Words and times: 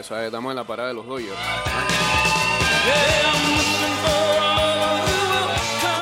Estamos 0.00 0.50
en 0.50 0.56
la 0.56 0.64
parada 0.64 0.88
de 0.88 0.94
los 0.94 1.06
Dodgers. 1.06 1.38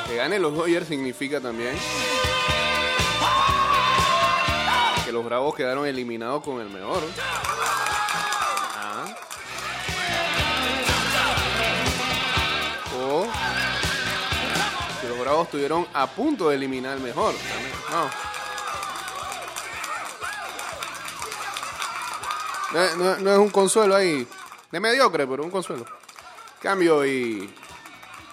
Que 0.09 0.17
gane 0.17 0.39
los 0.41 0.55
Dodgers 0.57 0.89
significa 0.89 1.41
también 1.41 1.77
que 5.05 5.13
los 5.13 5.25
Bravos 5.25 5.55
quedaron 5.55 5.87
eliminados 5.87 6.43
con 6.43 6.61
el 6.61 6.69
mejor. 6.71 7.05
O 13.01 13.27
que 15.01 15.09
los 15.09 15.19
Bravos 15.21 15.45
estuvieron 15.45 15.87
a 15.93 16.09
punto 16.09 16.49
de 16.49 16.57
eliminar 16.57 16.95
al 16.95 17.01
mejor. 17.01 17.33
No. 17.93 18.34
No, 22.75 23.33
es 23.33 23.39
un 23.39 23.51
consuelo 23.51 23.95
ahí. 23.95 24.27
De 24.73 24.81
mediocre, 24.81 25.27
pero 25.27 25.45
un 25.45 25.51
consuelo. 25.51 25.85
Cambio 26.61 27.07
y 27.07 27.49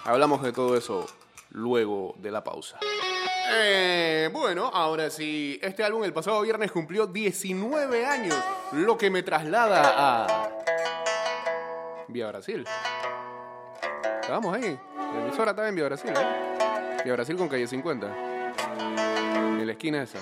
hablamos 0.06 0.42
de 0.42 0.52
todo 0.52 0.76
eso 0.76 1.06
luego 1.52 2.16
de 2.18 2.32
la 2.32 2.44
pausa. 2.44 2.80
Eh, 3.54 4.30
bueno, 4.34 4.66
ahora 4.74 5.12
sí. 5.12 5.60
Este 5.62 5.84
álbum 5.84 6.04
el 6.04 6.14
pasado 6.14 6.42
viernes 6.42 6.72
cumplió 6.72 7.06
19 7.06 8.06
años, 8.06 8.36
lo 8.72 8.98
que 8.98 9.12
me 9.12 9.22
traslada 9.22 9.94
a. 9.96 10.50
Vía 12.08 12.28
Brasil. 12.30 12.66
Estábamos 14.22 14.56
ahí. 14.56 14.80
La 14.98 15.22
emisora 15.26 15.52
estaba 15.52 15.68
en 15.68 15.76
Vía 15.76 15.86
Brasil, 15.86 16.12
¿eh? 16.16 17.02
Vía 17.04 17.14
Brasil 17.14 17.36
con 17.36 17.48
calle 17.48 17.68
50. 17.68 18.08
En 19.60 19.68
la 19.68 19.72
esquina 19.74 20.02
esa. 20.02 20.18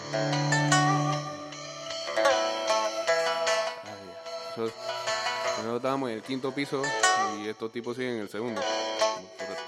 Eso- 4.65 4.73
nosotros 5.57 5.75
estábamos 5.77 6.09
en 6.09 6.15
el 6.17 6.21
quinto 6.21 6.53
piso 6.53 6.81
y 7.41 7.47
estos 7.47 7.71
tipos 7.71 7.95
siguen 7.95 8.15
en 8.15 8.21
el 8.21 8.29
segundo. 8.29 8.61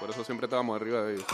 Por, 0.00 0.10
eso 0.10 0.22
siempre 0.24 0.46
estábamos 0.46 0.76
arriba 0.76 1.02
de 1.02 1.14
ellos. 1.14 1.24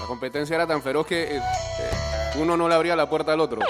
La 0.00 0.06
competencia 0.06 0.54
era 0.56 0.66
tan 0.66 0.82
feroz 0.82 1.06
que 1.06 1.36
eh, 1.36 1.40
uno 2.36 2.56
no 2.56 2.68
le 2.68 2.74
abría 2.74 2.96
la 2.96 3.08
puerta 3.08 3.32
al 3.32 3.40
otro. 3.40 3.60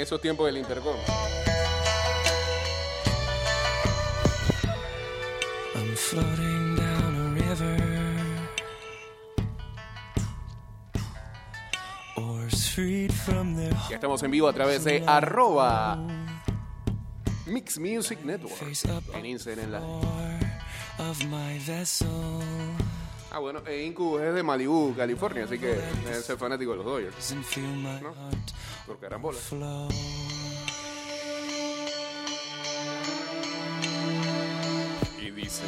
Esos 0.00 0.20
tiempos 0.20 0.46
del 0.46 0.56
intercom. 0.56 0.96
I'm 5.74 5.96
floating 5.96 6.76
down 6.76 7.16
a 7.16 7.34
river. 7.34 7.76
Oars 12.16 12.70
freed 12.70 13.12
from 13.12 13.56
their 13.56 13.72
Ya 13.88 13.96
estamos 13.96 14.22
en 14.22 14.30
vivo 14.30 14.48
a 14.48 14.52
través 14.52 14.84
de 14.84 15.04
arroba 15.06 15.98
Mix 17.46 17.78
Music 17.78 18.20
Network 18.24 18.62
en 19.14 19.26
Instagram. 19.26 19.82
vessel. 21.66 22.08
Ah, 23.32 23.38
bueno, 23.38 23.60
eh, 23.64 23.84
Incu 23.84 24.18
es 24.18 24.34
de 24.34 24.42
Malibu, 24.42 24.92
California, 24.96 25.44
así 25.44 25.56
que 25.56 25.68
debe 26.04 26.20
ser 26.20 26.36
fanático 26.36 26.72
de 26.72 26.76
los 26.78 26.86
Dodgers. 26.86 27.36
No. 28.02 28.12
Por 28.90 28.98
carambola. 28.98 29.38
flow. 29.38 29.88
Y 35.20 35.30
dice... 35.30 35.62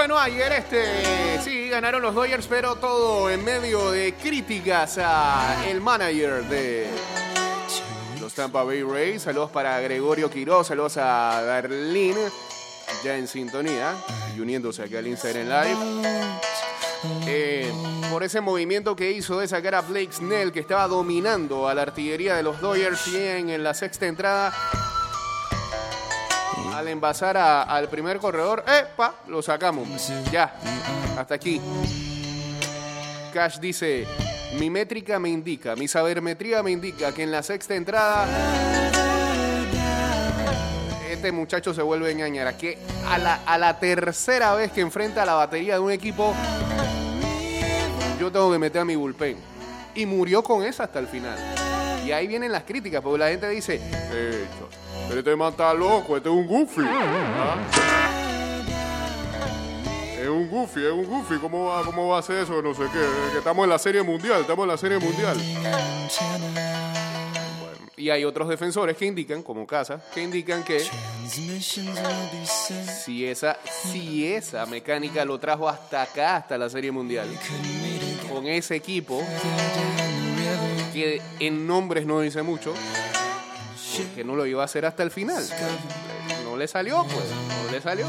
Bueno, 0.00 0.18
ayer 0.18 0.50
este 0.52 1.38
sí 1.44 1.68
ganaron 1.68 2.00
los 2.00 2.14
Dodgers, 2.14 2.46
pero 2.46 2.76
todo 2.76 3.28
en 3.28 3.44
medio 3.44 3.90
de 3.90 4.14
críticas 4.14 4.96
a 4.96 5.66
el 5.68 5.82
manager 5.82 6.42
de 6.44 6.88
los 8.18 8.32
Tampa 8.32 8.64
Bay 8.64 8.82
Rays. 8.82 9.20
Saludos 9.20 9.50
para 9.50 9.78
Gregorio 9.80 10.30
Quiroz, 10.30 10.68
saludos 10.68 10.96
a 10.96 11.42
Darlene, 11.42 12.30
ya 13.04 13.18
en 13.18 13.28
sintonía 13.28 13.94
y 14.34 14.40
uniéndose 14.40 14.84
aquí 14.84 14.96
al 14.96 15.06
Instagram 15.06 15.48
Live. 15.48 16.08
Eh, 17.26 17.70
por 18.10 18.22
ese 18.22 18.40
movimiento 18.40 18.96
que 18.96 19.10
hizo 19.10 19.38
de 19.38 19.48
sacar 19.48 19.74
a 19.74 19.82
Blake 19.82 20.12
Snell, 20.12 20.50
que 20.50 20.60
estaba 20.60 20.88
dominando 20.88 21.68
a 21.68 21.74
la 21.74 21.82
artillería 21.82 22.36
de 22.36 22.42
los 22.42 22.58
Dodgers, 22.62 23.06
y 23.08 23.18
en, 23.18 23.50
en 23.50 23.62
la 23.62 23.74
sexta 23.74 24.06
entrada, 24.06 24.50
al 26.80 26.88
envasar 26.88 27.36
al 27.36 27.88
primer 27.88 28.18
corredor, 28.18 28.64
¡epa! 28.66 29.14
Lo 29.28 29.42
sacamos. 29.42 29.86
Ya, 30.32 30.54
hasta 31.18 31.34
aquí. 31.34 31.60
Cash 33.34 33.58
dice, 33.58 34.06
mi 34.58 34.70
métrica 34.70 35.18
me 35.18 35.28
indica, 35.28 35.76
mi 35.76 35.86
sabermetría 35.86 36.62
me 36.62 36.70
indica 36.70 37.12
que 37.12 37.22
en 37.22 37.30
la 37.32 37.42
sexta 37.42 37.74
entrada 37.74 38.26
este 41.10 41.32
muchacho 41.32 41.74
se 41.74 41.82
vuelve 41.82 42.14
ñañara. 42.14 42.56
Que 42.56 42.78
a 43.06 43.18
la, 43.18 43.40
a 43.44 43.58
la 43.58 43.78
tercera 43.78 44.54
vez 44.54 44.72
que 44.72 44.80
enfrenta 44.80 45.22
a 45.22 45.26
la 45.26 45.34
batería 45.34 45.74
de 45.74 45.80
un 45.80 45.90
equipo, 45.92 46.34
yo 48.18 48.32
tengo 48.32 48.50
que 48.50 48.58
meter 48.58 48.80
a 48.80 48.84
mi 48.86 48.96
bullpen. 48.96 49.36
Y 49.94 50.06
murió 50.06 50.42
con 50.42 50.64
esa 50.64 50.84
hasta 50.84 50.98
el 50.98 51.08
final. 51.08 51.36
Y 52.06 52.12
ahí 52.12 52.26
vienen 52.26 52.50
las 52.50 52.62
críticas, 52.62 53.02
porque 53.02 53.18
la 53.18 53.28
gente 53.28 53.50
dice, 53.50 53.78
"Eh, 53.82 54.46
pero 55.10 55.18
este 55.18 55.34
man 55.34 55.50
está 55.50 55.74
loco, 55.74 56.16
este 56.16 56.28
es 56.28 56.34
un 56.34 56.46
goofy. 56.46 56.82
¿Ah? 56.86 57.56
Es 60.22 60.28
un 60.28 60.48
goofy, 60.48 60.86
es 60.86 60.92
un 60.92 61.04
goofy. 61.04 61.34
¿Cómo 61.38 61.64
va, 61.64 61.82
¿Cómo 61.82 62.06
va 62.06 62.16
a 62.16 62.18
hacer 62.20 62.36
eso? 62.44 62.62
No 62.62 62.72
sé 62.72 62.84
qué. 62.92 63.32
Que 63.32 63.38
estamos 63.38 63.64
en 63.64 63.70
la 63.70 63.78
serie 63.80 64.04
mundial, 64.04 64.42
estamos 64.42 64.62
en 64.62 64.68
la 64.68 64.76
serie 64.76 65.00
mundial. 65.00 65.36
Y 67.96 68.10
hay 68.10 68.24
otros 68.24 68.48
defensores 68.48 68.96
que 68.96 69.04
indican, 69.04 69.42
como 69.42 69.66
Casa, 69.66 70.00
que 70.14 70.22
indican 70.22 70.62
que 70.62 70.78
si 73.04 73.26
esa, 73.26 73.58
si 73.64 74.28
esa 74.28 74.64
mecánica 74.66 75.24
lo 75.24 75.40
trajo 75.40 75.68
hasta 75.68 76.02
acá, 76.02 76.36
hasta 76.36 76.56
la 76.56 76.70
serie 76.70 76.92
mundial, 76.92 77.26
con 78.32 78.46
ese 78.46 78.76
equipo, 78.76 79.20
que 80.92 81.20
en 81.40 81.66
nombres 81.66 82.06
no 82.06 82.20
dice 82.20 82.42
mucho, 82.42 82.72
que 84.14 84.24
no 84.24 84.36
lo 84.36 84.46
iba 84.46 84.62
a 84.62 84.64
hacer 84.64 84.86
hasta 84.86 85.02
el 85.02 85.10
final. 85.10 85.44
No 86.44 86.56
le 86.56 86.68
salió, 86.68 87.04
pues, 87.04 87.24
no 87.64 87.72
le 87.72 87.80
salió. 87.80 88.06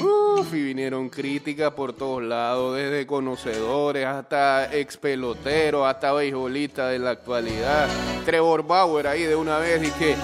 Uf, 0.00 0.54
y 0.54 0.62
vinieron 0.62 1.08
críticas 1.08 1.72
por 1.72 1.92
todos 1.92 2.22
lados, 2.22 2.76
desde 2.76 3.06
conocedores 3.06 4.06
hasta 4.06 4.72
ex 4.74 4.96
peloteros, 4.96 5.86
hasta 5.86 6.12
beisbolistas 6.12 6.92
de 6.92 6.98
la 6.98 7.10
actualidad. 7.10 7.88
Trevor 8.24 8.66
Bauer 8.66 9.06
ahí 9.06 9.22
de 9.22 9.36
una 9.36 9.58
vez 9.58 9.82
y 9.86 9.90
que 9.92 10.14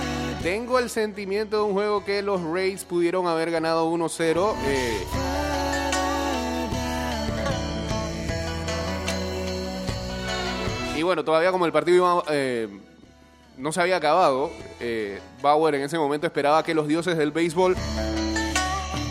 tengo 0.42 0.78
el 0.78 0.90
sentimiento 0.90 1.56
de 1.58 1.62
un 1.62 1.72
juego 1.72 2.04
que 2.04 2.22
los 2.22 2.42
Rays 2.42 2.84
pudieron 2.84 3.26
haber 3.26 3.50
ganado 3.50 3.90
1-0. 3.90 4.54
eh, 4.66 4.98
Y 11.02 11.04
bueno, 11.04 11.24
todavía 11.24 11.50
como 11.50 11.66
el 11.66 11.72
partido 11.72 12.22
eh, 12.30 12.68
no 13.58 13.72
se 13.72 13.80
había 13.80 13.96
acabado, 13.96 14.52
eh, 14.78 15.18
Bauer 15.42 15.74
en 15.74 15.82
ese 15.82 15.98
momento 15.98 16.28
esperaba 16.28 16.62
que 16.62 16.74
los 16.74 16.86
dioses 16.86 17.18
del 17.18 17.32
béisbol 17.32 17.76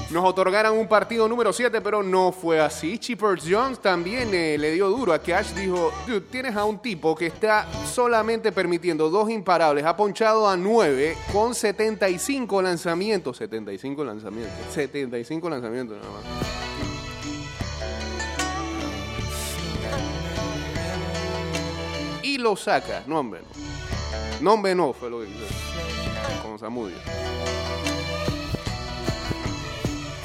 nos 0.10 0.24
otorgaran 0.24 0.72
un 0.72 0.88
partido 0.88 1.28
número 1.28 1.52
7, 1.52 1.82
pero 1.82 2.02
no 2.02 2.32
fue 2.32 2.62
así. 2.62 2.98
Chipper 2.98 3.38
Jones 3.46 3.80
también 3.80 4.34
eh, 4.34 4.58
le 4.58 4.72
dio 4.72 4.88
duro 4.88 5.12
a 5.12 5.20
Cash. 5.20 5.48
Dijo, 5.48 5.92
dude, 6.08 6.22
tienes 6.22 6.56
a 6.56 6.64
un 6.64 6.80
tipo 6.80 7.14
que 7.14 7.26
está 7.26 7.68
solamente 7.86 8.54
permitiendo 8.54 9.10
dos 9.10 9.30
imparables. 9.30 9.84
Ha 9.84 9.98
ponchado 9.98 10.48
a 10.48 10.56
9 10.56 11.18
con 11.34 11.54
75 11.54 12.62
lanzamientos. 12.62 13.36
75 13.36 14.06
lanzamientos. 14.06 14.74
75 14.74 15.50
lanzamientos 15.50 15.98
nada 15.98 16.10
más. 16.10 16.61
Y 22.42 22.44
lo 22.44 22.56
saca. 22.56 23.04
No, 23.06 23.20
hombre, 23.20 23.42
no. 24.42 24.54
Hombre, 24.54 24.74
no, 24.74 24.94
fue 24.94 25.12
lo 25.12 25.20
que 25.20 25.28
hizo. 25.28 26.42
Con 26.42 26.58
Samudio. 26.58 26.98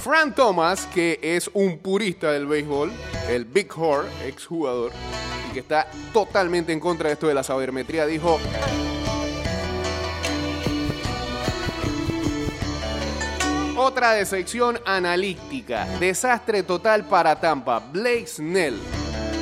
Fran 0.03 0.35
Thomas, 0.35 0.87
que 0.87 1.21
es 1.21 1.51
un 1.53 1.77
purista 1.77 2.33
del 2.33 2.47
béisbol, 2.47 2.91
el 3.29 3.45
Big 3.45 3.71
Whore, 3.77 4.09
exjugador, 4.25 4.93
y 5.51 5.53
que 5.53 5.61
está 5.61 5.91
totalmente 6.15 6.73
en 6.73 6.81
contra 6.81 7.11
de 7.11 7.13
esto 7.13 7.29
de 7.29 7.35
la 7.35 7.43
sabermetría, 7.43 8.07
dijo... 8.07 8.41
Otra 13.77 14.13
decepción 14.13 14.81
analítica. 14.87 15.85
Desastre 16.01 16.63
total 16.63 17.05
para 17.05 17.39
Tampa. 17.39 17.79
Blake 17.79 18.27
Snell. 18.27 18.81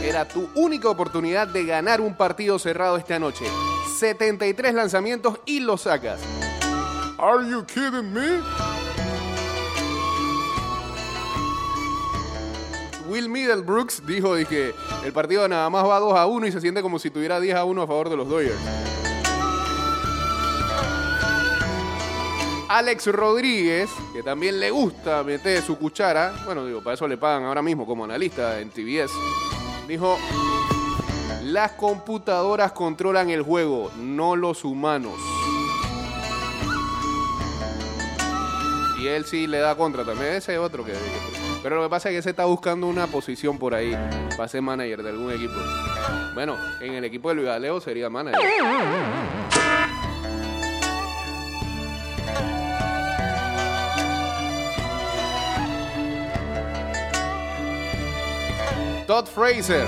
Era 0.04 0.28
tu 0.28 0.50
única 0.54 0.90
oportunidad 0.90 1.48
de 1.48 1.64
ganar 1.64 2.02
un 2.02 2.14
partido 2.14 2.58
cerrado 2.58 2.98
esta 2.98 3.18
noche. 3.18 3.46
73 3.98 4.74
lanzamientos 4.74 5.40
y 5.46 5.60
lo 5.60 5.78
sacas. 5.78 6.20
Are 7.16 7.48
you 7.48 7.64
kidding 7.64 8.12
me? 8.12 8.42
Will 13.08 13.30
Middlebrooks 13.30 14.04
dijo 14.04 14.34
de 14.34 14.44
que 14.44 14.74
el 15.06 15.12
partido 15.14 15.48
nada 15.48 15.70
más 15.70 15.86
va 15.86 15.98
2 15.98 16.18
a 16.18 16.26
1 16.26 16.48
y 16.48 16.52
se 16.52 16.60
siente 16.60 16.82
como 16.82 16.98
si 16.98 17.08
tuviera 17.08 17.40
10 17.40 17.56
a 17.56 17.64
1 17.64 17.82
a 17.82 17.86
favor 17.86 18.10
de 18.10 18.16
los 18.16 18.28
Dodgers. 18.28 18.60
Alex 22.68 23.06
Rodríguez, 23.06 23.88
que 24.12 24.22
también 24.22 24.60
le 24.60 24.70
gusta 24.70 25.22
meter 25.22 25.62
su 25.62 25.78
cuchara, 25.78 26.34
bueno, 26.44 26.66
digo, 26.66 26.82
para 26.82 26.94
eso 26.94 27.08
le 27.08 27.16
pagan 27.16 27.44
ahora 27.44 27.62
mismo 27.62 27.86
como 27.86 28.04
analista 28.04 28.60
en 28.60 28.68
TBS, 28.68 29.12
dijo, 29.88 30.19
las 31.42 31.72
computadoras 31.72 32.72
controlan 32.72 33.31
el 33.31 33.42
juego, 33.42 33.90
no 33.98 34.36
los 34.36 34.64
humanos. 34.64 35.14
Y 39.00 39.06
él 39.06 39.25
sí 39.26 39.46
le 39.46 39.58
da 39.58 39.76
contra 39.76 40.04
también, 40.04 40.34
ese 40.34 40.58
otro 40.58 40.84
que... 40.84 40.94
Pero 41.62 41.76
lo 41.76 41.82
que 41.82 41.88
pasa 41.88 42.10
es 42.10 42.16
que 42.16 42.22
se 42.22 42.31
está 42.31 42.44
buscando 42.44 42.86
una 42.86 43.06
posición 43.06 43.58
por 43.58 43.75
ahí 43.75 43.96
para 44.36 44.48
ser 44.48 44.62
manager 44.62 45.02
de 45.02 45.10
algún 45.10 45.32
equipo. 45.32 45.54
Bueno, 46.34 46.56
en 46.81 46.94
el 46.94 47.04
equipo 47.04 47.31
de 47.31 47.36
Luis 47.36 47.48
Aleo 47.48 47.81
sería 47.81 48.10
manager. 48.10 48.40
Todd 59.06 59.26
Fraser. 59.26 59.86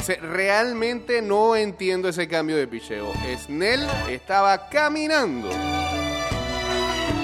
Se- 0.00 0.16
Realmente 0.16 1.22
no 1.22 1.56
entiendo 1.56 2.08
ese 2.08 2.28
cambio 2.28 2.56
de 2.56 2.66
picheo. 2.66 3.12
Snell 3.38 3.86
estaba 4.08 4.68
caminando. 4.68 5.48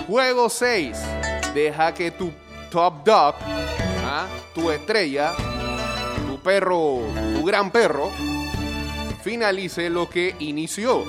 Juego 0.06 0.49
6. 0.49 0.96
Deja 1.55 1.93
que 1.94 2.11
tu 2.12 2.31
top 2.70 3.05
dog, 3.05 3.34
¿ah? 4.05 4.26
tu 4.55 4.70
estrella, 4.70 5.32
tu 6.28 6.38
perro, 6.40 7.00
tu 7.34 7.44
gran 7.44 7.70
perro, 7.73 8.08
finalice 9.23 9.90
lo 9.90 10.08
que 10.08 10.37
inició. 10.38 11.05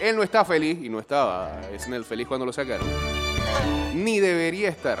Él 0.00 0.16
no 0.16 0.22
está 0.22 0.44
feliz, 0.44 0.78
y 0.82 0.88
no 0.88 0.98
estaba 0.98 1.60
Snell 1.78 2.04
feliz 2.04 2.26
cuando 2.26 2.44
lo 2.44 2.52
sacaron. 2.52 2.86
Ni 3.94 4.18
debería 4.20 4.68
estar. 4.68 4.98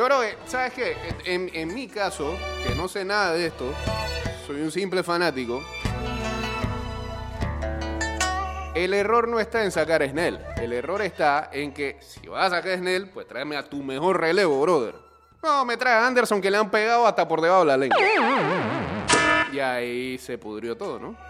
Yo 0.00 0.06
creo 0.06 0.20
que, 0.22 0.34
¿sabes 0.46 0.72
qué? 0.72 0.96
En, 1.26 1.74
mi 1.74 1.86
caso, 1.86 2.34
que 2.66 2.74
no 2.74 2.88
sé 2.88 3.04
nada 3.04 3.34
de 3.34 3.48
esto, 3.48 3.70
soy 4.46 4.62
un 4.62 4.70
simple 4.70 5.02
fanático. 5.02 5.62
El 8.74 8.94
error 8.94 9.28
no 9.28 9.38
está 9.38 9.62
en 9.62 9.70
sacar 9.70 10.02
a 10.02 10.08
Snell. 10.08 10.40
El 10.56 10.72
error 10.72 11.02
está 11.02 11.50
en 11.52 11.74
que 11.74 11.98
si 12.00 12.28
vas 12.28 12.50
a 12.50 12.56
sacar 12.56 12.72
a 12.72 12.76
Snell, 12.78 13.10
pues 13.10 13.28
tráeme 13.28 13.58
a 13.58 13.68
tu 13.68 13.82
mejor 13.82 14.18
relevo, 14.18 14.62
brother. 14.62 14.94
No, 15.42 15.66
me 15.66 15.76
trae 15.76 15.92
a 15.92 16.06
Anderson 16.06 16.40
que 16.40 16.50
le 16.50 16.56
han 16.56 16.70
pegado 16.70 17.06
hasta 17.06 17.28
por 17.28 17.42
debajo 17.42 17.60
de 17.60 17.66
la 17.66 17.76
lengua. 17.76 17.98
Y 19.52 19.58
ahí 19.58 20.16
se 20.16 20.38
pudrió 20.38 20.78
todo, 20.78 20.98
¿no? 20.98 21.29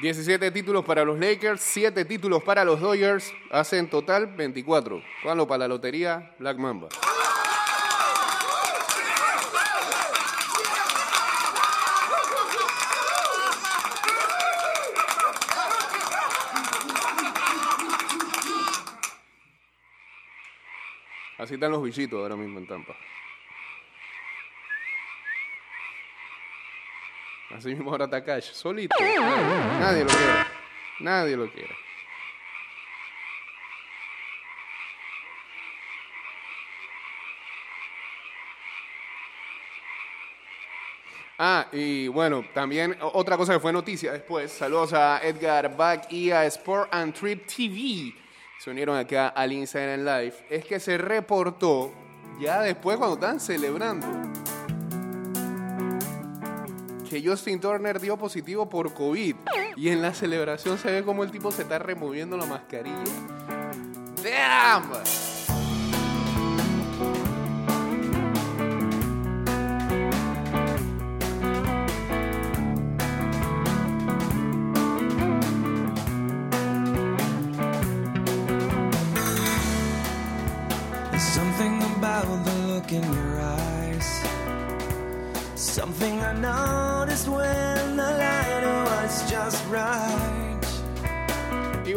...17 0.00 0.52
títulos 0.52 0.84
para 0.84 1.04
los 1.04 1.18
Lakers, 1.18 1.60
7 1.60 2.04
títulos 2.04 2.42
para 2.42 2.64
los 2.64 2.80
Dodgers... 2.80 3.32
...hace 3.50 3.78
en 3.78 3.90
total 3.90 4.26
24... 4.28 5.02
...cuando 5.22 5.46
para 5.46 5.58
la 5.60 5.68
lotería 5.68 6.34
Black 6.38 6.56
Mamba. 6.56 6.88
Así 21.38 21.54
están 21.54 21.70
los 21.70 21.82
bichitos 21.82 22.20
ahora 22.20 22.36
mismo 22.36 22.58
en 22.58 22.66
Tampa. 22.66 22.94
Así 27.58 27.70
mismo 27.70 27.90
ahora 27.90 28.08
Cash, 28.22 28.52
solito. 28.52 28.94
Nadie, 29.00 30.04
lo 30.04 30.10
quiere. 30.10 30.32
Nadie 31.00 31.36
lo 31.36 31.50
quiere. 31.50 31.74
Ah, 41.36 41.66
y 41.72 42.06
bueno, 42.06 42.44
también 42.54 42.96
otra 43.00 43.36
cosa 43.36 43.54
que 43.54 43.60
fue 43.60 43.72
noticia 43.72 44.12
después. 44.12 44.52
Saludos 44.52 44.92
a 44.92 45.20
Edgar 45.24 45.76
Back 45.76 46.12
y 46.12 46.30
a 46.30 46.44
Sport 46.46 46.94
and 46.94 47.12
Trip 47.12 47.44
TV. 47.44 48.14
Se 48.60 48.70
unieron 48.70 48.96
acá 48.96 49.28
al 49.30 49.52
Instagram 49.52 50.04
Live. 50.04 50.34
Es 50.48 50.64
que 50.64 50.78
se 50.78 50.96
reportó 50.96 51.92
ya 52.40 52.60
después 52.60 52.96
cuando 52.98 53.14
estaban 53.14 53.40
celebrando 53.40 54.06
que 57.08 57.26
Justin 57.26 57.60
Turner 57.60 58.00
dio 58.00 58.16
positivo 58.16 58.68
por 58.68 58.94
COVID. 58.94 59.36
Y 59.76 59.88
en 59.88 60.02
la 60.02 60.14
celebración 60.14 60.78
se 60.78 60.90
ve 60.90 61.02
como 61.04 61.24
el 61.24 61.30
tipo 61.30 61.50
se 61.50 61.62
está 61.62 61.78
removiendo 61.78 62.36
la 62.36 62.46
mascarilla. 62.46 63.04
¡Damn! 64.22 65.27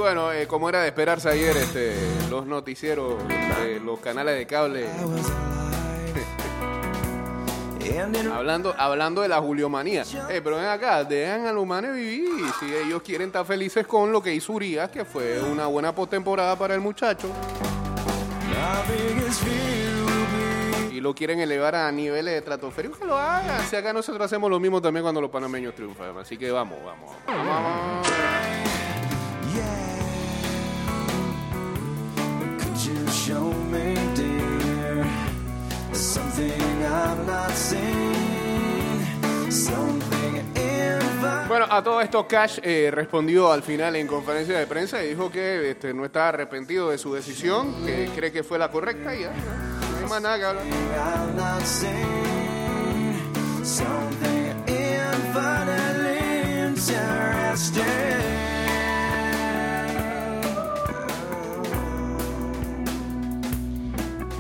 Bueno, 0.02 0.34
eh, 0.34 0.48
como 0.48 0.68
era 0.68 0.82
de 0.82 0.88
esperarse 0.88 1.30
ayer, 1.30 1.56
este, 1.56 1.96
los 2.30 2.48
noticieros 2.48 3.16
de 3.28 3.80
los 3.80 4.00
canales 4.00 4.36
de 4.36 4.48
cable, 4.48 4.88
hablando, 8.34 8.74
hablando 8.78 9.22
de 9.22 9.28
la 9.28 9.40
juliomanía. 9.40 10.04
Eh, 10.30 10.42
pero 10.44 10.56
ven 10.56 10.66
acá, 10.66 11.04
dejan 11.04 11.46
a 11.46 11.54
los 11.54 11.68
manes 11.68 11.94
vivir. 11.94 12.46
Si 12.60 12.74
ellos 12.74 13.04
quieren 13.04 13.28
estar 13.28 13.46
felices 13.46 13.86
con 13.86 14.12
lo 14.12 14.24
que 14.24 14.34
hizo 14.34 14.54
Urias, 14.54 14.90
que 14.90 15.06
fue 15.06 15.40
una 15.40 15.68
buena 15.68 15.94
postemporada 15.94 16.56
para 16.56 16.74
el 16.74 16.82
muchacho, 16.82 17.30
y 20.92 21.00
lo 21.00 21.14
quieren 21.14 21.40
elevar 21.42 21.76
a 21.76 21.92
niveles 21.92 22.34
de 22.34 22.38
estratosféricos, 22.40 22.98
que 22.98 23.06
lo 23.06 23.18
hagan. 23.18 23.62
Si 23.68 23.76
acá 23.76 23.94
nosotros 23.94 24.26
hacemos 24.26 24.50
lo 24.50 24.60
mismo 24.60 24.82
también 24.82 25.04
cuando 25.04 25.22
los 25.22 25.30
panameños 25.30 25.76
triunfan. 25.76 26.18
Así 26.18 26.38
que 26.38 26.50
vamos, 26.50 26.80
vamos, 26.84 27.12
vamos. 27.28 27.46
vamos. 27.46 28.41
Bueno, 41.48 41.66
a 41.70 41.84
todo 41.84 42.00
esto 42.02 42.28
Cash 42.28 42.60
eh, 42.64 42.90
respondió 42.92 43.52
al 43.52 43.62
final 43.62 43.96
en 43.98 44.08
conferencia 44.08 44.58
de 44.58 44.66
prensa 44.68 45.04
y 45.04 45.10
dijo 45.10 45.30
que 45.30 45.72
este, 45.72 45.94
no 45.94 46.06
está 46.06 46.30
arrepentido 46.30 46.90
de 46.90 46.98
su 46.98 47.14
decisión, 47.14 47.86
que 47.86 48.10
cree 48.16 48.32
que 48.32 48.44
fue 48.44 48.58
la 48.58 48.72
correcta 48.72 49.14
y 49.16 49.22
ya, 49.22 49.32
no 49.32 49.98
hay 49.98 50.06
más 50.10 50.22
nada 50.22 50.38
que 50.38 50.46
hablar. 50.46 50.64
Something 53.64 54.56
infinitely 54.68 56.18
interesting. 56.68 58.21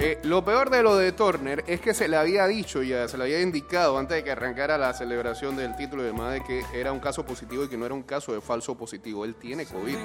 Eh, 0.03 0.17
lo 0.23 0.43
peor 0.43 0.71
de 0.71 0.81
lo 0.81 0.95
de 0.95 1.11
Turner 1.11 1.63
es 1.67 1.79
que 1.79 1.93
se 1.93 2.07
le 2.07 2.17
había 2.17 2.47
dicho 2.47 2.81
ya, 2.81 3.07
se 3.07 3.19
le 3.19 3.25
había 3.25 3.39
indicado 3.39 3.99
antes 3.99 4.17
de 4.17 4.23
que 4.23 4.31
arrancara 4.31 4.75
la 4.79 4.95
celebración 4.95 5.55
del 5.55 5.75
título 5.75 6.01
de 6.01 6.11
madre 6.11 6.41
que 6.43 6.63
era 6.73 6.91
un 6.91 6.99
caso 6.99 7.23
positivo 7.23 7.65
y 7.65 7.67
que 7.67 7.77
no 7.77 7.85
era 7.85 7.93
un 7.93 8.01
caso 8.01 8.33
de 8.33 8.41
falso 8.41 8.75
positivo. 8.75 9.25
Él 9.25 9.35
tiene 9.35 9.67
COVID. 9.67 9.95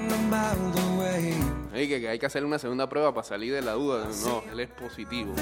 Y 1.74 1.88
que, 1.88 2.08
hay 2.08 2.18
que 2.18 2.26
hacerle 2.26 2.46
una 2.46 2.58
segunda 2.58 2.86
prueba 2.90 3.14
para 3.14 3.26
salir 3.26 3.54
de 3.54 3.62
la 3.62 3.72
duda. 3.72 4.06
No, 4.22 4.42
él 4.52 4.60
es 4.60 4.68
positivo. 4.68 5.32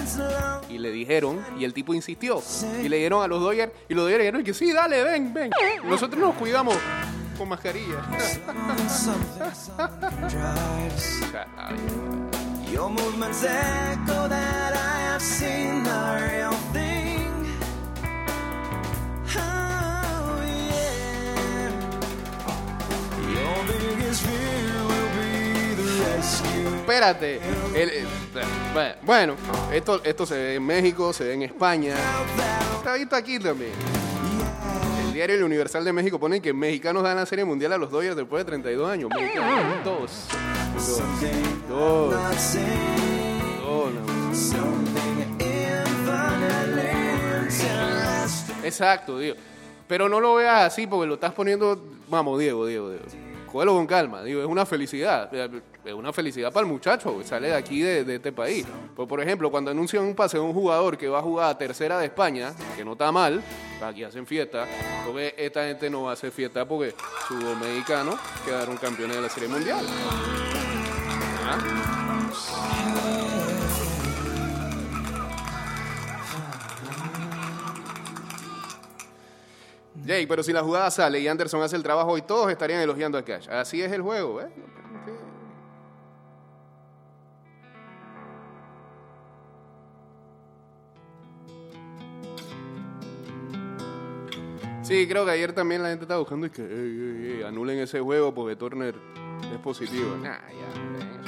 Y 0.69 0.79
le 0.79 0.93
dijeron, 0.93 1.45
y 1.59 1.65
el 1.65 1.75
tipo 1.75 1.93
insistió. 1.93 2.41
Y 2.81 2.89
le 2.89 2.99
dieron 2.99 3.25
a 3.25 3.27
los 3.27 3.41
Dodgers, 3.41 3.73
y 3.89 3.95
los 3.95 4.05
Dodgers 4.05 4.21
dijeron 4.21 4.45
que 4.45 4.55
sí, 4.55 4.73
dale, 4.73 5.03
ven, 5.03 5.35
ven. 5.35 5.51
Nosotros 5.85 6.21
nos 6.21 6.37
cuidamos 6.37 6.77
con 7.37 7.49
mascarilla. 7.49 8.05
Espérate. 26.81 27.41
Bueno, 29.03 29.35
esto, 29.73 30.03
esto 30.05 30.27
se 30.27 30.35
ve 30.35 30.55
en 30.57 30.67
México, 30.67 31.13
se 31.13 31.25
ve 31.25 31.35
en 31.35 31.43
España. 31.43 31.95
Está 32.77 32.95
visto 32.95 33.17
aquí 33.17 33.39
también. 33.39 33.73
El 35.07 35.13
diario 35.15 35.37
El 35.37 35.45
Universal 35.45 35.85
de 35.85 35.93
México 35.93 36.19
pone 36.19 36.41
que 36.43 36.53
mexicanos 36.53 37.03
dan 37.03 37.17
la 37.17 37.25
serie 37.25 37.45
mundial 37.45 37.73
a 37.73 37.79
los 37.79 37.91
Dodgers 37.91 38.17
después 38.17 38.41
de 38.41 38.45
32 38.45 38.91
años. 38.91 39.11
Mexicanos, 39.15 39.85
dos. 39.85 40.29
Exacto, 48.65 49.19
Diego. 49.19 49.37
Pero 49.87 50.09
no 50.09 50.21
lo 50.21 50.35
veas 50.37 50.73
así 50.73 50.87
porque 50.87 51.07
lo 51.07 51.15
estás 51.15 51.33
poniendo. 51.33 51.81
Vamos, 52.09 52.39
Diego, 52.41 52.67
Diego, 52.67 52.91
Diego. 52.91 53.05
Cógelo 53.53 53.75
con 53.75 53.87
calma. 53.87 54.23
Digo, 54.25 54.41
es 54.41 54.49
una 54.49 54.67
felicidad. 54.67 55.33
Es 55.85 55.93
una 55.93 56.13
felicidad 56.13 56.53
para 56.53 56.67
el 56.67 56.73
muchacho 56.73 57.17
que 57.19 57.25
sale 57.25 57.49
de 57.49 57.55
aquí, 57.55 57.81
de, 57.83 58.17
este 58.17 58.33
país. 58.33 58.67
Pues, 58.97 59.09
por 59.09 59.21
ejemplo, 59.21 59.51
cuando 59.51 59.71
anuncian 59.71 60.03
un 60.03 60.15
pase 60.15 60.39
de 60.39 60.43
un 60.43 60.53
jugador 60.53 60.99
que 60.99 61.09
va 61.09 61.21
a 61.21 61.23
jugar 61.23 61.51
a 61.51 61.59
tercera 61.59 61.99
de 61.99 62.07
España, 62.07 62.53
que 62.77 62.85
no 62.85 62.93
está 62.93 63.13
mal, 63.13 63.43
aquí 63.81 64.03
hacen 64.03 64.27
fiesta, 64.27 64.67
porque 65.07 65.35
esta 65.39 65.67
gente 65.67 65.89
no 65.89 66.05
va 66.05 66.11
a 66.11 66.13
hacer 66.15 66.33
fiesta 66.33 66.67
porque 66.67 66.95
su 67.29 67.35
mexicano 67.35 68.19
quedaron 68.45 68.77
campeones 68.77 69.17
de 69.17 69.23
la 69.23 69.29
Serie 69.29 69.49
Mundial. 69.49 69.85
Jay, 80.07 80.27
pero 80.27 80.43
si 80.43 80.53
la 80.53 80.63
jugada 80.63 80.91
sale 80.91 81.19
y 81.19 81.29
Anderson 81.29 81.63
hace 81.63 81.77
el 81.77 81.83
trabajo 81.83 82.19
y 82.19 82.23
todos 82.23 82.51
estarían 82.51 82.81
elogiando 82.81 83.17
a 83.17 83.25
Cash. 83.25 83.49
Así 83.49 83.81
es 83.81 83.91
el 83.91 84.03
juego, 84.03 84.43
¿eh? 84.43 84.49
Sí, 94.83 95.09
creo 95.09 95.25
que 95.25 95.31
ayer 95.31 95.55
también 95.55 95.83
la 95.83 95.89
gente 95.89 96.05
estaba 96.05 96.21
buscando 96.21 96.47
y 96.47 96.51
que 96.51 97.43
anulen 97.47 97.79
ese 97.79 98.01
juego 98.01 98.35
porque 98.35 98.55
Turner 98.55 98.95
es 99.55 99.59
positivo. 99.61 100.15
Nah, 100.17 100.37
ya, 100.51 101.24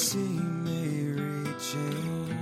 see 0.00 0.18
me 0.18 1.12
reaching. 1.12 2.34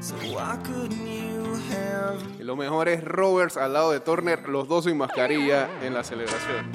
So 0.00 0.14
why 0.30 0.56
couldn't 0.62 1.06
you 1.06 1.42
have 1.70 2.22
lo 2.38 2.54
mejor 2.54 2.88
es 2.88 3.02
Roberts 3.02 3.56
al 3.56 3.72
lado 3.72 3.90
de 3.90 3.98
Turner, 3.98 4.48
los 4.48 4.68
dos 4.68 4.84
sin 4.84 4.96
mascarilla 4.96 5.68
en 5.82 5.92
la 5.92 6.04
celebración. 6.04 6.70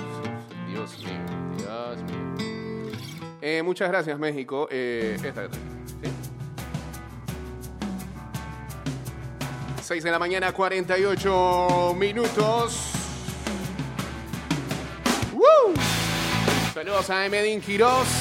Dios 0.67 0.97
mío, 0.99 1.57
Dios 1.57 2.03
mío. 2.03 2.91
Eh, 3.41 3.63
muchas 3.63 3.87
gracias, 3.87 4.19
México. 4.19 4.67
Eh, 4.69 5.15
esta, 5.15 5.45
esta, 5.45 5.55
¿sí? 5.55 6.11
6 9.81 10.03
de 10.03 10.11
la 10.11 10.19
mañana, 10.19 10.51
48 10.51 11.95
minutos. 11.97 12.91
¡Woo! 15.31 15.73
Saludos 16.73 17.09
a 17.09 17.29
Medin 17.29 17.61
Quiroz. 17.61 18.20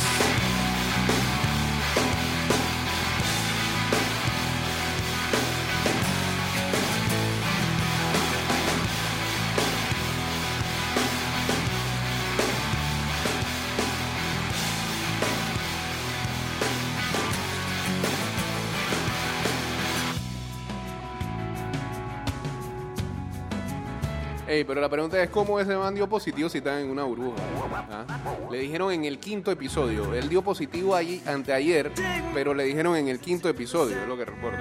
Ey, 24.51 24.65
pero 24.65 24.81
la 24.81 24.89
pregunta 24.89 25.23
es 25.23 25.31
cómo 25.31 25.61
ese 25.61 25.77
man 25.77 25.95
dio 25.95 26.09
positivo 26.09 26.49
si 26.49 26.59
está 26.59 26.81
en 26.81 26.91
una 26.91 27.05
burbuja. 27.05 27.41
¿Ah? 27.89 28.05
Le 28.51 28.59
dijeron 28.59 28.91
en 28.91 29.05
el 29.05 29.21
quinto 29.21 29.53
episodio. 29.53 30.13
Él 30.13 30.29
dio 30.29 30.43
positivo 30.43 30.97
allí 30.97 31.23
anteayer, 31.25 31.93
pero 32.35 32.53
le 32.53 32.65
dijeron 32.65 32.97
en 32.97 33.07
el 33.07 33.21
quinto 33.21 33.49
episodio, 33.49 33.97
es 34.03 34.09
lo 34.09 34.17
que 34.17 34.25
recuerdo. 34.25 34.59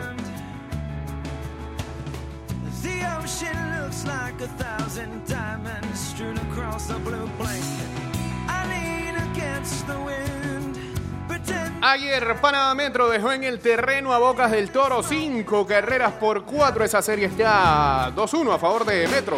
Ayer 11.82 12.40
Panamá 12.40 12.76
Metro 12.76 13.10
dejó 13.10 13.32
en 13.32 13.44
el 13.44 13.58
terreno 13.58 14.14
a 14.14 14.20
Bocas 14.20 14.52
del 14.52 14.70
Toro 14.70 15.02
cinco 15.02 15.66
carreras 15.66 16.12
por 16.12 16.44
cuatro. 16.44 16.84
Esa 16.84 17.02
serie 17.02 17.26
está 17.26 18.12
2-1 18.16 18.54
a 18.54 18.60
favor 18.60 18.86
de 18.86 19.08
Metro. 19.08 19.38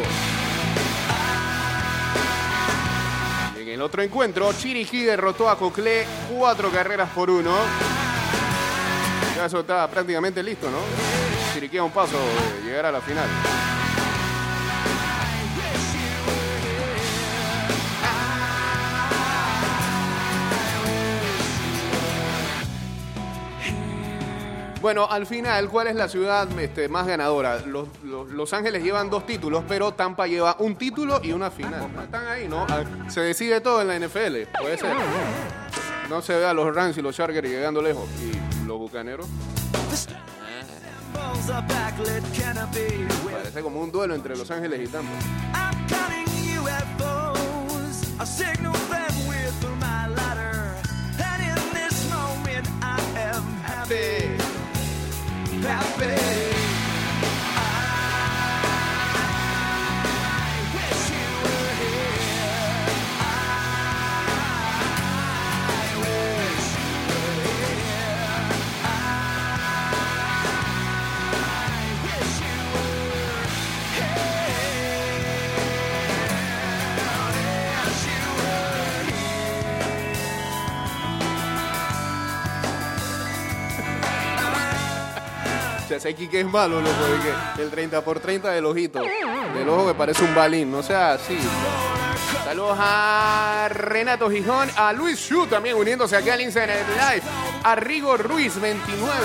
En 3.61 3.69
el 3.69 3.81
otro 3.83 4.01
encuentro, 4.01 4.51
Chiriquí 4.53 5.03
derrotó 5.03 5.47
a 5.47 5.55
Coclé 5.55 6.03
cuatro 6.35 6.71
carreras 6.71 7.11
por 7.11 7.29
uno. 7.29 7.55
Ya 9.35 9.45
eso 9.45 9.59
está 9.59 9.87
prácticamente 9.87 10.41
listo, 10.41 10.67
¿no? 10.71 10.79
Chiriquí 11.53 11.77
a 11.77 11.83
un 11.83 11.91
paso 11.91 12.17
de 12.17 12.67
llegar 12.67 12.87
a 12.87 12.91
la 12.91 13.01
final. 13.01 13.27
Bueno, 24.81 25.07
al 25.09 25.27
final, 25.27 25.69
¿cuál 25.69 25.87
es 25.87 25.95
la 25.95 26.07
ciudad 26.09 26.47
este, 26.59 26.89
más 26.89 27.05
ganadora? 27.05 27.59
Los, 27.59 27.87
los- 28.03 28.51
Ángeles 28.53 28.83
llevan 28.83 29.09
dos 29.09 29.25
títulos, 29.27 29.63
pero 29.67 29.93
Tampa 29.93 30.25
lleva 30.27 30.55
un 30.59 30.75
título 30.75 31.21
y 31.23 31.31
una 31.31 31.51
final. 31.51 31.87
Están 32.03 32.27
ahí, 32.27 32.47
¿no? 32.47 32.65
Se 33.07 33.21
decide 33.21 33.61
todo 33.61 33.81
en 33.81 33.87
la 33.87 33.99
NFL, 33.99 34.49
puede 34.59 34.77
ser. 34.77 34.93
No 36.09 36.21
se 36.21 36.35
ve 36.35 36.45
a 36.45 36.53
los 36.53 36.73
Rams 36.75 36.97
y 36.97 37.01
los 37.01 37.15
Chargers 37.15 37.47
llegando 37.47 37.81
lejos. 37.81 38.09
Y 38.19 38.65
los 38.67 38.77
Bucaneros, 38.79 39.27
parece 43.31 43.61
como 43.61 43.79
un 43.81 43.91
duelo 43.91 44.15
entre 44.15 44.35
Los 44.35 44.49
Ángeles 44.51 44.81
y 44.83 44.91
Tampa. 44.91 45.11
Ese 86.01 86.15
Kike 86.15 86.39
es 86.39 86.47
malo, 86.47 86.81
loco. 86.81 86.95
El 87.59 87.69
30 87.69 88.01
por 88.03 88.19
30 88.19 88.49
del 88.49 88.65
ojito. 88.65 89.03
Del 89.53 89.69
ojo 89.69 89.89
que 89.89 89.93
parece 89.93 90.23
un 90.23 90.33
balín. 90.33 90.71
No 90.71 90.81
sea 90.81 91.13
así. 91.13 91.37
Saludos 92.43 92.75
a 92.79 93.69
Renato 93.69 94.27
Gijón, 94.27 94.67
a 94.75 94.93
Luis 94.93 95.19
Shu 95.19 95.45
también 95.45 95.75
uniéndose 95.75 96.17
aquí 96.17 96.29
al 96.29 96.41
Internet 96.41 96.85
Live, 96.89 97.21
a 97.63 97.75
Rigo 97.75 98.17
Ruiz 98.17 98.59
29. 98.59 99.15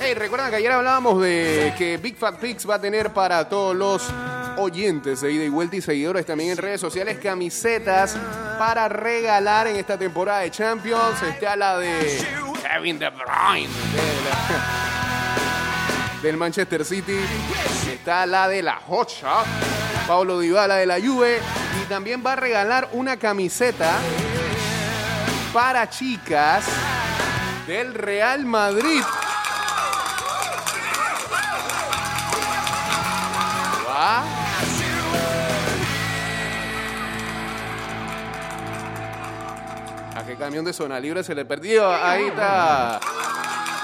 Hey, 0.00 0.14
recuerdan 0.14 0.50
que 0.50 0.56
ayer 0.56 0.70
hablábamos 0.70 1.20
de 1.20 1.74
que 1.76 1.96
Big 1.96 2.16
Fat 2.16 2.36
Pigs 2.36 2.68
va 2.68 2.76
a 2.76 2.80
tener 2.80 3.12
para 3.12 3.48
todos 3.48 3.74
los 3.74 4.08
oyentes 4.56 5.22
de 5.22 5.32
ida 5.32 5.44
y 5.44 5.48
vuelta 5.48 5.76
y 5.76 5.80
seguidores 5.80 6.24
también 6.24 6.52
en 6.52 6.58
redes 6.58 6.80
sociales 6.80 7.18
camisetas 7.18 8.16
para 8.56 8.88
regalar 8.88 9.66
en 9.66 9.76
esta 9.76 9.98
temporada 9.98 10.40
de 10.40 10.52
Champions. 10.52 11.20
Está 11.22 11.56
la 11.56 11.76
de 11.76 12.24
Kevin 12.62 13.00
De 13.00 13.10
Bruyne 13.10 13.68
del 16.22 16.36
Manchester 16.36 16.84
City. 16.84 17.18
Está 17.90 18.26
la 18.26 18.48
de 18.48 18.62
la 18.62 18.80
Shot. 18.88 19.46
Pablo 20.06 20.40
Dybala 20.40 20.76
de 20.76 20.86
la 20.86 21.00
Juve. 21.00 21.38
Y 21.82 21.88
también 21.88 22.22
va 22.24 22.32
a 22.34 22.36
regalar 22.36 22.88
una 22.92 23.16
camiseta 23.16 23.98
para 25.52 25.88
chicas 25.88 26.64
del 27.66 27.94
Real 27.94 28.44
Madrid. 28.44 29.02
Va. 33.88 34.24
¿A 40.16 40.24
qué 40.26 40.36
camión 40.36 40.64
de 40.64 40.72
zona 40.72 41.00
libre 41.00 41.24
se 41.24 41.34
le 41.34 41.44
perdió? 41.44 41.90
Ahí 41.90 42.26
está. 42.26 43.00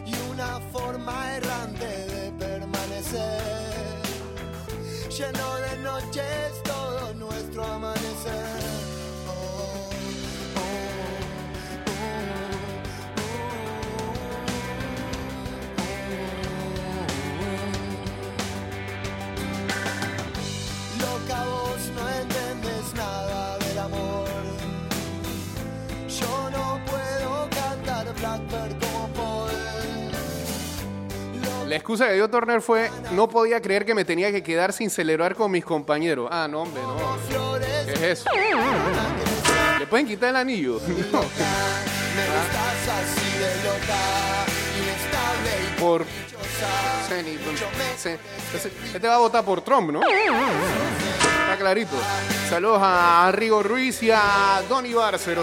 Y 0.06 0.14
una 0.32 0.60
forma 0.74 1.38
errante 1.38 1.86
de 1.86 2.32
permanecer. 2.34 4.02
Lleno 5.10 5.56
de 5.56 5.71
La 31.72 31.78
excusa 31.78 32.08
que 32.10 32.16
dio 32.16 32.30
Turner 32.30 32.62
fue, 32.62 32.92
no 33.14 33.30
podía 33.30 33.62
creer 33.62 33.86
que 33.86 33.96
me 33.96 34.04
tenía 34.04 34.30
que 34.30 34.44
quedar 34.44 34.74
sin 34.74 34.90
celebrar 34.90 35.36
con 35.36 35.50
mis 35.50 35.64
compañeros. 35.64 36.28
Ah, 36.30 36.46
no, 36.52 36.64
hombre, 36.64 36.82
no. 36.82 36.98
¿Qué 37.86 37.94
es 37.94 38.02
eso? 38.02 38.30
¿Le 39.80 39.88
pueden 39.88 40.06
quitar 40.06 40.32
el 40.32 40.36
anillo? 40.36 40.82
No. 41.14 41.24
Por... 45.80 46.06
Este 48.94 49.08
va 49.08 49.16
a 49.16 49.20
votar 49.20 49.46
por 49.46 49.62
Trump, 49.62 49.92
¿no? 49.92 50.02
Está 50.02 51.56
clarito. 51.58 51.96
Saludos 52.50 52.82
a 52.84 53.32
Rigo 53.34 53.64
Ruiz 53.64 54.04
y 54.04 54.12
a 54.12 54.62
Don 54.68 54.86
Ibar 54.86 55.18
002. 55.18 55.26
Que 55.26 55.34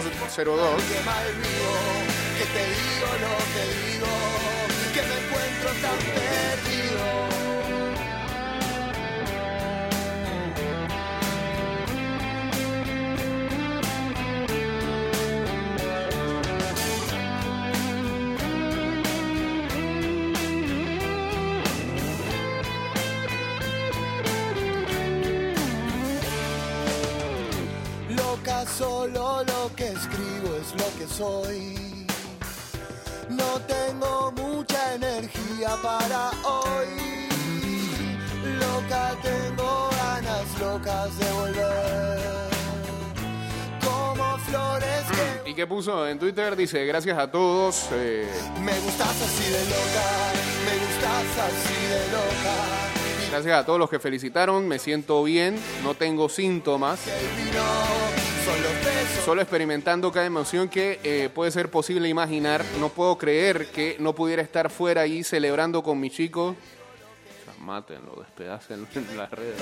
te 2.52 3.87
tan 5.82 5.98
perdido. 5.98 7.28
Solo 28.76 29.42
lo 29.44 29.74
que 29.74 29.88
escribo 29.88 30.54
es 30.60 30.72
lo 30.72 30.98
que 30.98 31.06
soy. 31.12 31.87
Energía 35.68 35.82
para 35.82 36.30
hoy. 36.44 36.88
Loca, 38.58 39.16
tengo 39.22 39.90
ganas 39.90 40.60
locas 40.60 41.18
de 41.18 41.32
volver. 41.32 42.48
Como 43.84 44.38
flores 44.38 45.04
que 45.44 45.50
¿Y 45.50 45.54
qué 45.54 45.66
puso 45.66 46.06
en 46.06 46.18
Twitter? 46.18 46.56
Dice, 46.56 46.84
gracias 46.86 47.18
a 47.18 47.30
todos. 47.30 47.88
eh, 47.92 48.28
me 48.62 48.78
gustas 48.80 49.08
así 49.08 49.50
de 49.50 49.64
loca, 49.64 50.32
me 50.64 50.78
gustas 50.86 51.38
así 51.46 51.86
de 51.86 52.00
loca. 52.12 53.30
gracias 53.30 53.60
a 53.60 53.66
todos 53.66 53.78
los 53.78 53.90
que 53.90 53.98
felicitaron. 53.98 54.66
Me 54.66 54.78
siento 54.78 55.22
bien. 55.24 55.56
No 55.82 55.94
tengo 55.94 56.28
síntomas. 56.28 57.00
El 57.06 57.44
vino 57.44 57.62
son 58.44 58.62
los. 58.62 58.77
Solo 59.28 59.42
experimentando 59.42 60.10
cada 60.10 60.24
emoción 60.24 60.70
que 60.70 61.00
eh, 61.04 61.28
puede 61.28 61.50
ser 61.50 61.70
posible 61.70 62.08
imaginar. 62.08 62.64
No 62.80 62.88
puedo 62.88 63.18
creer 63.18 63.66
que 63.66 63.94
no 63.98 64.14
pudiera 64.14 64.40
estar 64.40 64.70
fuera 64.70 65.02
ahí 65.02 65.22
celebrando 65.22 65.82
con 65.82 66.00
mi 66.00 66.08
chico. 66.08 66.56
O 66.56 67.44
sea, 67.44 67.52
mátenlo, 67.62 68.14
despedacen 68.22 68.88
en 68.94 69.16
las 69.18 69.30
redes. 69.30 69.60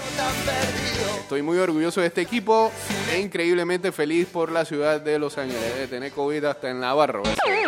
Estoy 1.19 1.43
muy 1.43 1.59
orgulloso 1.59 2.01
de 2.01 2.07
este 2.07 2.21
equipo 2.21 2.71
e 3.11 3.19
increíblemente 3.19 3.91
feliz 3.91 4.29
por 4.29 4.53
la 4.53 4.65
ciudad 4.65 5.01
de 5.01 5.19
Los 5.19 5.37
Ángeles. 5.37 5.75
De 5.77 5.89
tener 5.89 6.13
COVID 6.13 6.45
hasta 6.45 6.71
en 6.71 6.79
Navarro. 6.79 7.25
Porque 7.25 7.67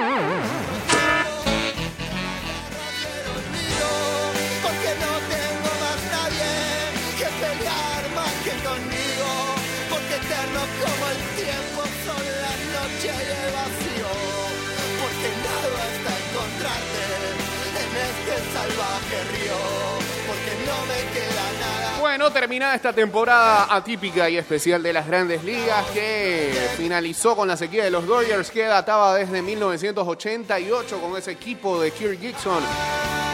Terminada 22.33 22.75
esta 22.75 22.93
temporada 22.93 23.75
atípica 23.75 24.29
y 24.29 24.37
especial 24.37 24.83
de 24.83 24.93
las 24.93 25.07
grandes 25.07 25.43
ligas 25.43 25.85
que 25.93 26.53
finalizó 26.77 27.35
con 27.35 27.49
la 27.49 27.57
sequía 27.57 27.85
de 27.85 27.91
los 27.91 28.07
Dodgers 28.07 28.51
que 28.51 28.64
databa 28.64 29.17
desde 29.17 29.43
1988 29.43 31.01
con 31.01 31.17
ese 31.17 31.33
equipo 31.33 31.81
de 31.81 31.91
Kirk 31.91 32.21
Gibson 32.21 32.62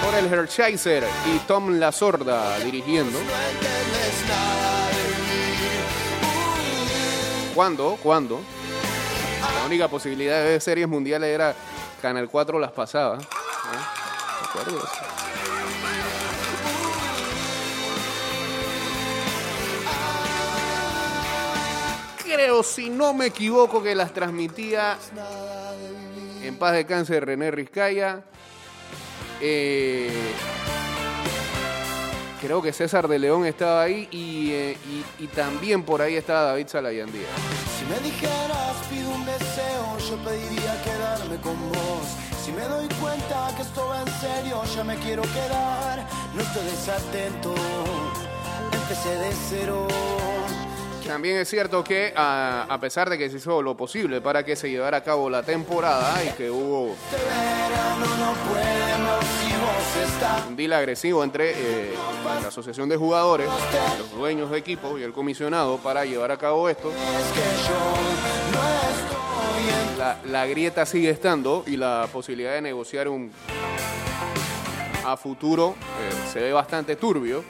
por 0.03 0.15
el 0.15 0.33
Hershiser 0.33 1.05
y 1.27 1.39
Tom 1.41 1.79
La 1.79 1.93
Sorda 1.93 2.59
dirigiendo. 2.61 3.19
¿Cuándo? 7.55 7.99
¿Cuándo? 8.03 8.41
La 9.61 9.67
única 9.67 9.89
posibilidad 9.89 10.43
de 10.43 10.61
series 10.61 10.89
mundiales 10.89 11.29
era 11.29 11.55
Canal 12.01 12.29
4 12.29 12.59
las 12.59 12.73
pasaba. 12.73 13.19
¿Te 13.19 15.24
Creo, 22.35 22.65
si 22.65 22.91
no 22.91 23.15
me 23.15 23.27
equivoco, 23.27 23.81
que 23.81 23.95
las 23.95 24.13
transmitía 24.13 24.99
en 26.43 26.57
paz 26.59 26.73
de 26.73 26.85
cáncer 26.85 27.25
René 27.25 27.51
Rizcaya. 27.53 28.23
Eh, 29.41 30.11
creo 32.41 32.61
que 32.61 32.73
César 32.73 33.07
de 33.07 33.21
León 33.21 33.47
estaba 33.47 33.83
ahí 33.83 34.09
y, 34.11 34.51
eh, 34.51 34.77
y- 35.19 35.25
y 35.25 35.27
también 35.29 35.85
por 35.85 36.03
ahí 36.03 36.17
estaba 36.17 36.43
David 36.43 36.67
Salayandía. 36.67 37.27
Si 37.79 37.85
me 37.87 38.01
dijeras 38.01 38.77
pido 38.91 39.11
un 39.11 39.25
deseo, 39.25 39.99
yo 39.99 40.17
pediría 40.25 40.83
quedarme 40.83 41.37
con 41.37 41.57
vos. 41.71 42.07
Si 42.45 42.51
me 42.51 42.63
doy 42.63 42.89
cuenta 43.01 43.53
que 43.57 43.63
esto 43.63 43.87
va 43.87 44.01
en 44.03 44.09
serio, 44.21 44.61
ya 44.75 44.83
me 44.85 44.97
quiero 44.97 45.23
quedar. 45.23 46.05
No 46.35 46.41
estoy 46.43 46.65
desatento, 46.65 47.55
empecé 48.73 49.11
de 49.19 49.33
cero. 49.49 49.87
También 51.07 51.37
es 51.37 51.49
cierto 51.49 51.85
que 51.85 52.13
a, 52.17 52.79
pesar 52.81 53.11
de 53.11 53.19
que 53.19 53.29
se 53.31 53.37
hizo 53.37 53.63
lo 53.63 53.77
posible 53.77 54.21
para 54.21 54.45
que 54.45 54.57
se 54.57 54.71
llevara 54.71 54.99
a 54.99 55.03
cabo 55.03 55.29
la 55.29 55.43
temporada 55.43 56.25
y 56.25 56.31
que 56.31 56.51
hubo 56.51 56.95
un 60.49 60.57
deal 60.57 60.73
agresivo 60.73 61.23
entre 61.23 61.53
eh, 61.53 61.95
la 62.43 62.49
asociación 62.49 62.89
de 62.89 62.97
jugadores, 62.97 63.49
los 63.99 64.11
dueños 64.13 64.51
de 64.51 64.59
equipos 64.59 64.99
y 64.99 65.03
el 65.03 65.13
comisionado 65.13 65.79
para 65.79 66.05
llevar 66.05 66.31
a 66.31 66.37
cabo 66.37 66.69
esto, 66.69 66.91
la 70.27 70.47
grieta 70.47 70.87
sigue 70.87 71.11
estando 71.11 71.65
y 71.67 71.77
la 71.77 72.09
posibilidad 72.13 72.53
de 72.53 72.63
negociar 72.63 73.09
un 73.09 73.31
a 75.05 75.17
futuro 75.17 75.75
eh, 76.01 76.29
se 76.33 76.41
ve 76.41 76.53
bastante 76.53 76.97
turbio. 76.97 77.45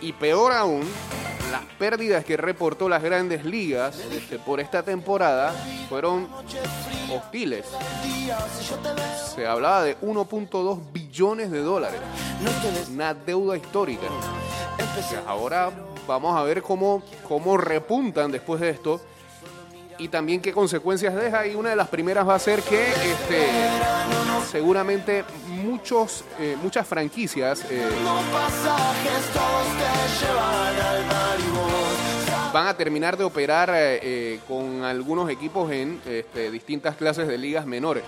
Y 0.00 0.12
peor 0.12 0.52
aún, 0.52 0.82
las 1.54 1.64
pérdidas 1.78 2.24
que 2.24 2.36
reportó 2.36 2.88
las 2.88 3.00
grandes 3.00 3.44
ligas 3.44 3.96
por 4.44 4.58
esta 4.58 4.82
temporada 4.82 5.52
fueron 5.88 6.26
hostiles. 7.14 7.64
Se 9.36 9.46
hablaba 9.46 9.84
de 9.84 9.96
1.2 10.00 10.92
billones 10.92 11.52
de 11.52 11.60
dólares, 11.60 12.00
una 12.90 13.14
deuda 13.14 13.56
histórica. 13.56 14.08
Ahora 15.28 15.70
vamos 16.08 16.36
a 16.36 16.42
ver 16.42 16.60
cómo, 16.60 17.04
cómo 17.28 17.56
repuntan 17.56 18.32
después 18.32 18.60
de 18.60 18.70
esto 18.70 19.00
y 19.98 20.08
también 20.08 20.40
qué 20.40 20.52
consecuencias 20.52 21.14
deja. 21.14 21.46
Y 21.46 21.54
una 21.54 21.70
de 21.70 21.76
las 21.76 21.88
primeras 21.88 22.26
va 22.28 22.34
a 22.34 22.38
ser 22.38 22.62
que 22.62 22.88
este, 22.88 23.48
seguramente 24.50 25.24
muchos, 25.48 26.24
eh, 26.38 26.56
muchas 26.62 26.86
franquicias 26.86 27.64
eh, 27.70 27.88
van 32.52 32.66
a 32.68 32.76
terminar 32.76 33.16
de 33.16 33.24
operar 33.24 33.70
eh, 33.74 34.40
con 34.46 34.84
algunos 34.84 35.28
equipos 35.30 35.70
en 35.72 36.00
este, 36.06 36.50
distintas 36.50 36.96
clases 36.96 37.26
de 37.26 37.38
ligas 37.38 37.66
menores. 37.66 38.04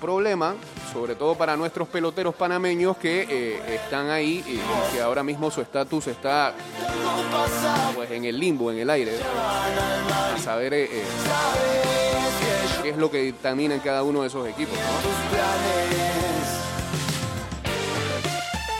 Problema, 0.00 0.54
sobre 0.92 1.16
todo 1.16 1.34
para 1.34 1.56
nuestros 1.56 1.88
peloteros 1.88 2.32
panameños 2.34 2.96
que 2.98 3.26
eh, 3.28 3.74
están 3.74 4.10
ahí 4.10 4.44
y, 4.46 4.60
que 4.94 5.02
ahora 5.02 5.24
mismo 5.24 5.50
su 5.50 5.60
estatus 5.60 6.06
está 6.06 6.54
pues 7.96 8.08
en 8.12 8.24
el 8.24 8.38
limbo, 8.38 8.70
en 8.70 8.78
el 8.78 8.90
aire. 8.90 9.18
A 10.34 10.38
saber 10.38 10.72
eh, 10.74 10.84
eh, 10.92 11.02
qué 12.84 12.90
es 12.90 12.96
lo 12.96 13.10
que 13.10 13.18
dictamina 13.22 13.74
en 13.74 13.80
cada 13.80 14.04
uno 14.04 14.22
de 14.22 14.28
esos 14.28 14.46
equipos. 14.48 14.78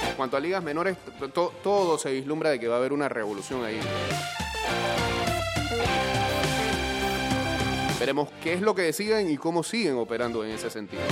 En 0.09 0.15
cuanto 0.15 0.37
a 0.37 0.41
ligas 0.41 0.63
menores, 0.63 0.97
to- 1.19 1.29
to- 1.31 1.53
todo 1.65 1.99
se 1.99 2.13
vislumbra 2.13 2.51
de 2.51 2.61
que 2.61 2.69
va 2.69 2.77
a 2.77 2.79
haber 2.79 2.93
una 2.93 3.09
revolución 3.09 3.65
ahí. 3.65 3.81
Veremos 7.99 8.29
qué 8.43 8.55
es 8.55 8.61
lo 8.61 8.75
que 8.77 8.83
deciden 8.83 9.29
y 9.29 9.37
cómo 9.37 9.65
siguen 9.65 9.97
operando 9.97 10.45
en 10.45 10.53
ese 10.53 10.71
sentido. 10.71 11.03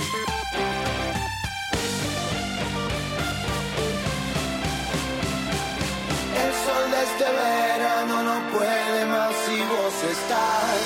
El 6.33 6.53
sol 6.53 6.91
de 6.91 7.03
este 7.03 7.25
verano 7.25 8.23
no 8.23 8.57
puede 8.57 9.05
más 9.05 9.35
si 9.45 9.59
vos 9.59 10.03
estás 10.11 10.79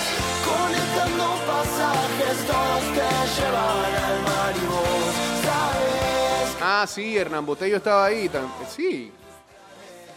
conectando 0.43 1.23
pasajes, 1.45 2.47
todos 2.47 2.83
te 2.95 3.41
llevan 3.41 3.95
al 4.03 4.21
mar 4.23 4.53
y 4.55 4.65
vos 4.65 5.15
sabes. 5.43 6.57
Ah, 6.61 6.85
sí, 6.87 7.15
Hernán 7.15 7.45
Botello 7.45 7.77
estaba 7.77 8.05
ahí. 8.05 8.29
Sí. 8.67 9.11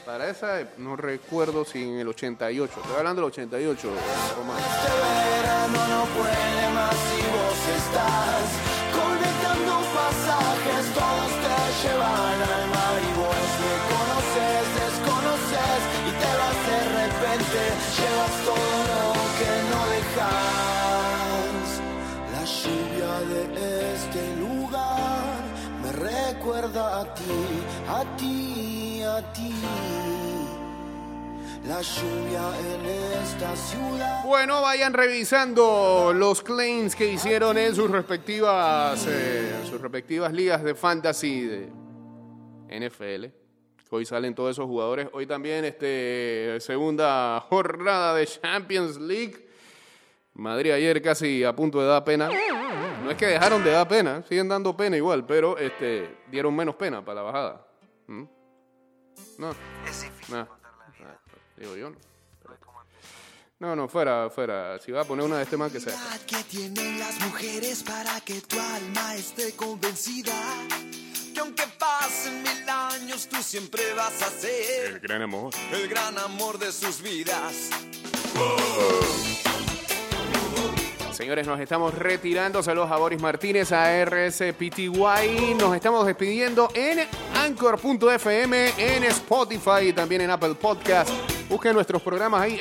Para 0.05 0.29
esa, 0.29 0.69
no 0.77 0.97
recuerdo 0.97 1.65
si 1.65 1.83
en 1.83 1.99
el 1.99 2.09
88. 2.09 2.73
Estoy 2.77 2.97
hablando 2.99 3.23
del 3.23 3.31
88, 3.31 3.89
Román. 4.37 4.59
Este 4.59 4.93
verano 5.01 5.81
no 5.89 6.05
puede 6.13 6.69
más 6.75 6.93
si 6.93 7.21
vos 7.33 7.61
estás 7.81 8.45
conectando 8.93 9.73
pasajes, 9.97 10.85
todos 10.93 11.33
te 11.41 11.57
llevan 11.81 12.39
al 12.53 12.65
mar 12.69 12.97
y 13.01 13.13
vos 13.17 13.49
me 13.65 13.75
conoces, 13.89 14.63
desconoces 14.77 15.81
y 16.05 16.13
te 16.21 16.31
vas 16.37 16.59
de 16.69 16.81
repente, 17.01 17.61
llevas 17.97 18.35
todo 18.45 18.77
lo 18.93 19.09
que 19.41 19.53
no 19.73 19.81
dejas. 19.95 21.67
La 22.35 22.45
lluvia 22.45 23.13
de 23.33 23.41
este 23.95 24.23
lugar 24.37 25.41
me 25.83 25.91
recuerda 25.93 27.01
a 27.01 27.03
ti, 27.15 27.41
a 27.89 28.05
ti, 28.19 28.64
Bueno, 34.25 34.61
vayan 34.61 34.93
revisando 34.93 36.13
los 36.15 36.43
claims 36.43 36.97
que 36.97 37.07
hicieron 37.07 37.57
en 37.57 37.75
sus 37.75 37.91
respectivas, 37.91 39.07
eh, 39.09 39.63
sus 39.71 39.81
respectivas 39.81 40.33
ligas 40.33 40.63
de 40.65 40.75
fantasy 40.75 41.47
de 41.47 41.73
NFL. 42.69 43.27
Hoy 43.91 44.05
salen 44.05 44.35
todos 44.35 44.51
esos 44.51 44.67
jugadores. 44.67 45.09
Hoy 45.13 45.27
también 45.27 45.65
este 45.65 46.59
segunda 46.59 47.41
jornada 47.49 48.17
de 48.17 48.27
Champions 48.27 48.99
League. 48.99 49.49
Madrid 50.35 50.73
ayer 50.73 51.01
casi 51.01 51.45
a 51.45 51.55
punto 51.55 51.81
de 51.81 51.87
dar 51.87 52.03
pena. 52.03 52.29
No 53.05 53.11
es 53.13 53.17
que 53.17 53.27
dejaron 53.27 53.63
de 53.63 53.71
dar 53.71 53.87
pena, 53.87 54.25
siguen 54.29 54.49
dando 54.49 54.77
pena 54.77 54.97
igual, 54.97 55.25
pero 55.25 55.57
este 55.57 56.17
dieron 56.29 56.57
menos 56.57 56.75
pena 56.75 57.05
para 57.05 57.15
la 57.15 57.23
bajada. 57.23 57.67
¿Mm? 58.09 58.25
No. 59.39 59.55
No. 60.29 60.39
Ah, 60.41 61.19
Digo 61.57 61.77
yo. 61.77 61.91
no. 61.91 61.97
No, 63.61 63.75
no, 63.77 63.89
fuera, 63.89 64.29
fuera. 64.31 64.79
Si 64.79 64.91
va 64.93 65.03
a 65.03 65.05
poner 65.05 65.25
una 65.25 65.37
de 65.39 65.45
este 65.45 65.57
man 65.57 65.71
que 65.71 65.81
sea. 65.81 65.95
que 66.27 66.43
tienen 66.45 66.99
las 66.99 67.19
mujeres 67.21 67.83
para 67.83 68.21
que 68.21 68.41
tu 68.43 68.59
alma 68.61 69.15
esté 69.15 69.55
convencida. 69.57 70.35
Que 71.33 71.41
aunque 71.41 71.65
pasen 71.79 72.43
mil 72.43 72.69
años, 72.69 73.29
tú 73.29 73.37
siempre 73.43 73.95
vas 73.95 74.21
a 74.23 74.31
ser 74.31 75.01
gran 75.01 75.23
amor. 75.23 75.55
el 75.73 75.89
gran 75.89 76.19
amor 76.19 76.59
de 76.59 76.73
sus 76.73 77.01
vidas. 77.01 77.71
Señores, 81.15 81.47
nos 81.47 81.61
estamos 81.61 81.95
retirando. 81.95 82.61
Saludos 82.61 82.91
a 82.91 82.97
Boris 82.97 83.23
Martínez, 83.23 83.71
a 83.71 84.05
RSPTY. 84.05 85.55
Nos 85.57 85.77
estamos 85.77 86.05
despidiendo 86.07 86.69
en 86.75 87.07
Anchor.fm, 87.37 88.73
en 88.77 89.05
Spotify 89.05 89.89
y 89.89 89.93
también 89.93 90.23
en 90.23 90.31
Apple 90.31 90.57
Podcast. 90.57 91.11
Busquen 91.49 91.75
nuestros 91.75 92.03
programas 92.03 92.43
ahí. 92.43 92.59